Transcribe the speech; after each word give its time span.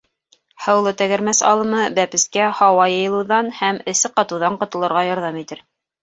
«Һыулы 0.67 0.91
тәгәрмәс» 0.99 1.41
алымы 1.49 1.83
бәпескә 1.99 2.47
һауа 2.61 2.87
йыйылыуҙан 2.93 3.51
һәм 3.57 3.77
эсе 3.93 4.11
ҡатыуҙан 4.15 4.57
ҡотолорға 4.65 5.05
ярҙам 5.09 5.37
итер. 5.43 5.63